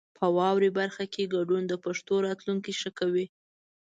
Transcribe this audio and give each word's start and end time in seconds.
په 0.17 0.25
واورئ 0.37 0.69
برخه 0.79 1.03
کې 1.13 1.31
ګډون 1.35 1.63
د 1.67 1.73
پښتو 1.85 2.13
راتلونکی 2.27 2.73
ښه 2.81 2.91
کوي. 2.99 3.25